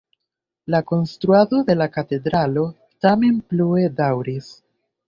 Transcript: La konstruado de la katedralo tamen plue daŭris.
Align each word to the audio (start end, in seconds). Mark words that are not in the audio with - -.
La 0.75 0.79
konstruado 0.91 1.61
de 1.69 1.77
la 1.83 1.89
katedralo 1.99 2.67
tamen 3.07 3.39
plue 3.53 3.89
daŭris. 4.03 4.55